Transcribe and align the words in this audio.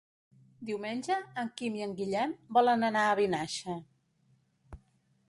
Diumenge 0.69 1.17
en 1.41 1.51
Quim 1.61 1.77
i 1.79 1.83
en 1.87 1.93
Guillem 2.01 2.33
volen 2.57 2.87
anar 2.89 3.05
a 3.11 3.15
Vinaixa. 3.21 3.77